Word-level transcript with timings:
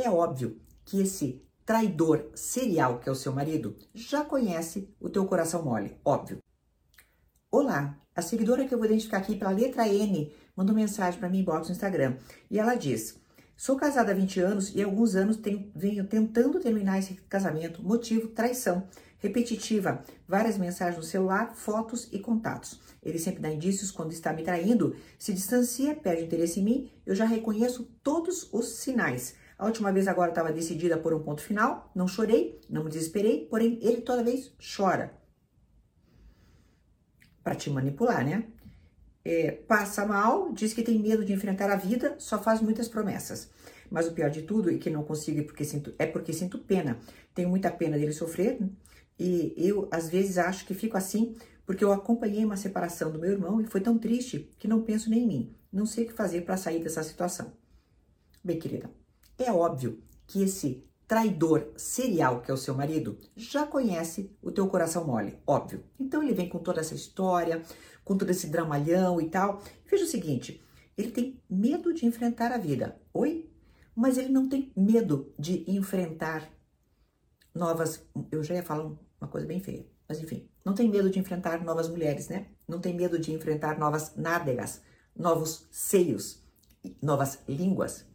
É 0.00 0.08
óbvio 0.08 0.60
que 0.84 1.02
esse 1.02 1.42
traidor 1.66 2.30
serial 2.32 3.00
que 3.00 3.08
é 3.08 3.12
o 3.12 3.16
seu 3.16 3.32
marido 3.32 3.76
já 3.92 4.24
conhece 4.24 4.88
o 5.00 5.10
teu 5.10 5.26
coração 5.26 5.64
mole, 5.64 5.96
óbvio. 6.04 6.38
Olá, 7.50 7.98
a 8.14 8.22
seguidora 8.22 8.64
que 8.64 8.72
eu 8.72 8.78
vou 8.78 8.86
identificar 8.86 9.18
aqui 9.18 9.34
pela 9.34 9.50
letra 9.50 9.88
N 9.88 10.32
mandou 10.54 10.72
mensagem 10.72 11.18
para 11.18 11.28
mim 11.28 11.40
inbox 11.40 11.66
no 11.66 11.72
Instagram 11.72 12.16
e 12.48 12.60
ela 12.60 12.76
diz: 12.76 13.18
Sou 13.56 13.74
casada 13.74 14.12
há 14.12 14.14
20 14.14 14.38
anos 14.38 14.72
e 14.72 14.80
há 14.80 14.84
alguns 14.84 15.16
anos 15.16 15.36
tenho, 15.36 15.68
venho 15.74 16.06
tentando 16.06 16.60
terminar 16.60 17.00
esse 17.00 17.14
casamento, 17.28 17.82
motivo 17.82 18.28
traição 18.28 18.86
repetitiva, 19.18 20.04
várias 20.28 20.56
mensagens 20.56 20.96
no 20.96 21.02
celular, 21.02 21.56
fotos 21.56 22.08
e 22.12 22.20
contatos. 22.20 22.78
Ele 23.02 23.18
sempre 23.18 23.42
dá 23.42 23.50
indícios 23.50 23.90
quando 23.90 24.12
está 24.12 24.32
me 24.32 24.44
traindo, 24.44 24.94
se 25.18 25.32
distancia, 25.32 25.96
perde 25.96 26.22
interesse 26.22 26.60
em 26.60 26.64
mim, 26.64 26.90
eu 27.04 27.16
já 27.16 27.24
reconheço 27.24 27.90
todos 28.00 28.48
os 28.52 28.76
sinais. 28.76 29.34
A 29.58 29.66
última 29.66 29.90
vez 29.92 30.06
agora 30.06 30.30
estava 30.30 30.52
decidida 30.52 30.96
por 30.96 31.12
um 31.12 31.20
ponto 31.20 31.42
final, 31.42 31.90
não 31.94 32.06
chorei, 32.06 32.60
não 32.70 32.84
me 32.84 32.90
desesperei, 32.90 33.46
porém 33.46 33.78
ele 33.82 34.02
toda 34.02 34.22
vez 34.22 34.52
chora. 34.76 35.12
Para 37.42 37.56
te 37.56 37.68
manipular, 37.68 38.24
né? 38.24 38.44
É, 39.24 39.50
passa 39.50 40.06
mal, 40.06 40.52
diz 40.52 40.72
que 40.72 40.82
tem 40.82 40.98
medo 41.00 41.24
de 41.24 41.32
enfrentar 41.32 41.70
a 41.70 41.76
vida, 41.76 42.14
só 42.18 42.40
faz 42.40 42.60
muitas 42.60 42.88
promessas. 42.88 43.50
Mas 43.90 44.06
o 44.06 44.12
pior 44.12 44.30
de 44.30 44.42
tudo 44.42 44.70
é 44.70 44.78
que 44.78 44.90
não 44.90 45.02
consigo 45.02 45.42
porque 45.44 45.64
sinto, 45.64 45.92
é 45.98 46.06
porque 46.06 46.32
sinto 46.32 46.58
pena. 46.58 46.98
Tenho 47.34 47.48
muita 47.48 47.70
pena 47.70 47.98
dele 47.98 48.12
sofrer, 48.12 48.60
e 49.18 49.52
eu, 49.56 49.88
às 49.90 50.08
vezes, 50.08 50.38
acho 50.38 50.64
que 50.64 50.74
fico 50.74 50.96
assim 50.96 51.34
porque 51.66 51.84
eu 51.84 51.92
acompanhei 51.92 52.44
uma 52.46 52.56
separação 52.56 53.10
do 53.12 53.18
meu 53.18 53.30
irmão 53.30 53.60
e 53.60 53.66
foi 53.66 53.82
tão 53.82 53.98
triste 53.98 54.48
que 54.58 54.66
não 54.66 54.82
penso 54.82 55.10
nem 55.10 55.24
em 55.24 55.26
mim. 55.26 55.56
Não 55.70 55.84
sei 55.84 56.04
o 56.04 56.06
que 56.06 56.14
fazer 56.14 56.40
para 56.40 56.56
sair 56.56 56.82
dessa 56.82 57.02
situação. 57.02 57.52
Bem, 58.42 58.58
querida, 58.58 58.90
é 59.38 59.52
óbvio 59.52 60.02
que 60.26 60.42
esse 60.42 60.84
traidor 61.06 61.72
serial 61.76 62.42
que 62.42 62.50
é 62.50 62.54
o 62.54 62.58
seu 62.58 62.74
marido 62.74 63.18
já 63.34 63.66
conhece 63.66 64.36
o 64.42 64.50
teu 64.50 64.68
coração 64.68 65.06
mole, 65.06 65.38
óbvio. 65.46 65.82
Então 65.98 66.22
ele 66.22 66.34
vem 66.34 66.48
com 66.48 66.58
toda 66.58 66.80
essa 66.80 66.94
história, 66.94 67.62
com 68.04 68.16
todo 68.16 68.30
esse 68.30 68.48
dramalhão 68.48 69.20
e 69.20 69.30
tal. 69.30 69.62
Veja 69.86 70.04
o 70.04 70.08
seguinte, 70.08 70.62
ele 70.96 71.10
tem 71.10 71.40
medo 71.48 71.94
de 71.94 72.04
enfrentar 72.04 72.52
a 72.52 72.58
vida. 72.58 73.00
Oi? 73.14 73.50
Mas 73.94 74.18
ele 74.18 74.28
não 74.28 74.48
tem 74.48 74.72
medo 74.76 75.32
de 75.38 75.64
enfrentar 75.70 76.50
novas, 77.54 78.06
eu 78.30 78.42
já 78.44 78.54
ia 78.54 78.62
falar 78.62 78.84
uma 79.20 79.28
coisa 79.28 79.46
bem 79.46 79.60
feia. 79.60 79.86
Mas 80.08 80.20
enfim, 80.20 80.48
não 80.64 80.74
tem 80.74 80.88
medo 80.88 81.10
de 81.10 81.18
enfrentar 81.18 81.64
novas 81.64 81.88
mulheres, 81.88 82.28
né? 82.28 82.48
Não 82.66 82.80
tem 82.80 82.94
medo 82.94 83.18
de 83.18 83.32
enfrentar 83.32 83.78
novas 83.78 84.14
nádegas, 84.14 84.82
novos 85.16 85.66
seios, 85.70 86.42
novas 87.02 87.42
línguas? 87.48 88.06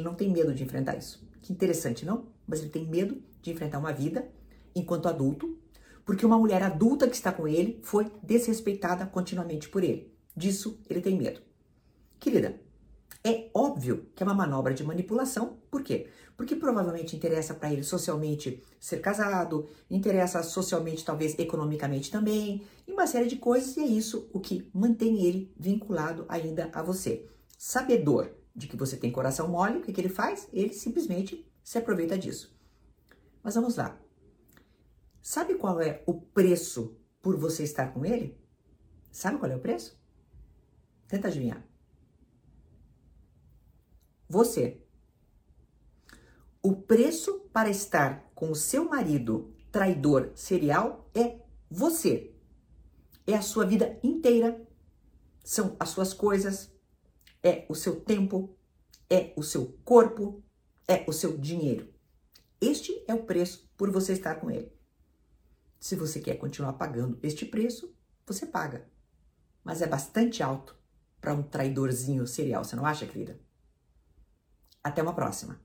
Ele 0.00 0.08
não 0.08 0.14
tem 0.14 0.30
medo 0.30 0.54
de 0.54 0.64
enfrentar 0.64 0.96
isso. 0.96 1.22
Que 1.42 1.52
interessante, 1.52 2.06
não? 2.06 2.26
Mas 2.46 2.60
ele 2.60 2.70
tem 2.70 2.86
medo 2.86 3.22
de 3.42 3.50
enfrentar 3.50 3.78
uma 3.78 3.92
vida 3.92 4.26
enquanto 4.74 5.08
adulto, 5.08 5.58
porque 6.06 6.24
uma 6.24 6.38
mulher 6.38 6.62
adulta 6.62 7.06
que 7.06 7.14
está 7.14 7.30
com 7.30 7.46
ele 7.46 7.78
foi 7.82 8.10
desrespeitada 8.22 9.04
continuamente 9.04 9.68
por 9.68 9.84
ele. 9.84 10.10
Disso 10.34 10.80
ele 10.88 11.02
tem 11.02 11.18
medo. 11.18 11.42
Querida, 12.18 12.58
é 13.22 13.50
óbvio 13.52 14.06
que 14.14 14.22
é 14.22 14.26
uma 14.26 14.34
manobra 14.34 14.72
de 14.72 14.82
manipulação. 14.82 15.58
Por 15.70 15.82
quê? 15.82 16.08
Porque 16.34 16.56
provavelmente 16.56 17.14
interessa 17.14 17.52
para 17.52 17.70
ele 17.70 17.82
socialmente 17.82 18.62
ser 18.78 19.02
casado, 19.02 19.68
interessa 19.90 20.42
socialmente, 20.42 21.04
talvez 21.04 21.38
economicamente 21.38 22.10
também, 22.10 22.62
e 22.88 22.92
uma 22.92 23.06
série 23.06 23.28
de 23.28 23.36
coisas, 23.36 23.76
e 23.76 23.80
é 23.80 23.86
isso 23.86 24.30
o 24.32 24.40
que 24.40 24.66
mantém 24.72 25.22
ele 25.26 25.52
vinculado 25.58 26.24
ainda 26.26 26.70
a 26.72 26.82
você. 26.82 27.26
Sabedor 27.58 28.39
de 28.54 28.66
que 28.66 28.76
você 28.76 28.96
tem 28.96 29.12
coração 29.12 29.48
mole, 29.48 29.78
o 29.78 29.82
que, 29.82 29.92
que 29.92 30.00
ele 30.00 30.08
faz? 30.08 30.48
Ele 30.52 30.72
simplesmente 30.72 31.46
se 31.62 31.78
aproveita 31.78 32.18
disso. 32.18 32.56
Mas 33.42 33.54
vamos 33.54 33.76
lá. 33.76 33.98
Sabe 35.22 35.54
qual 35.54 35.80
é 35.80 36.02
o 36.06 36.14
preço 36.14 36.96
por 37.20 37.36
você 37.36 37.62
estar 37.62 37.92
com 37.92 38.04
ele? 38.04 38.38
Sabe 39.10 39.38
qual 39.38 39.50
é 39.50 39.56
o 39.56 39.60
preço? 39.60 39.98
Tenta 41.06 41.28
adivinhar. 41.28 41.64
Você. 44.28 44.80
O 46.62 46.76
preço 46.76 47.40
para 47.52 47.68
estar 47.68 48.30
com 48.34 48.50
o 48.50 48.54
seu 48.54 48.84
marido 48.84 49.54
traidor 49.72 50.30
serial 50.34 51.10
é 51.14 51.40
você. 51.70 52.34
É 53.26 53.34
a 53.34 53.42
sua 53.42 53.64
vida 53.64 53.98
inteira. 54.02 54.66
São 55.42 55.76
as 55.80 55.88
suas 55.88 56.12
coisas, 56.12 56.72
é 57.42 57.64
o 57.68 57.74
seu 57.74 58.00
tempo, 58.00 58.56
é 59.08 59.32
o 59.36 59.42
seu 59.42 59.78
corpo, 59.84 60.42
é 60.86 61.04
o 61.06 61.12
seu 61.12 61.36
dinheiro. 61.36 61.92
Este 62.60 63.02
é 63.06 63.14
o 63.14 63.24
preço 63.24 63.70
por 63.76 63.90
você 63.90 64.12
estar 64.12 64.36
com 64.36 64.50
ele. 64.50 64.72
Se 65.78 65.96
você 65.96 66.20
quer 66.20 66.36
continuar 66.36 66.74
pagando 66.74 67.18
este 67.22 67.46
preço, 67.46 67.94
você 68.26 68.46
paga. 68.46 68.86
Mas 69.64 69.82
é 69.82 69.86
bastante 69.86 70.42
alto 70.42 70.76
para 71.20 71.34
um 71.34 71.42
traidorzinho 71.42 72.26
serial, 72.26 72.64
você 72.64 72.76
não 72.76 72.86
acha, 72.86 73.06
querida? 73.06 73.38
Até 74.82 75.02
uma 75.02 75.14
próxima! 75.14 75.60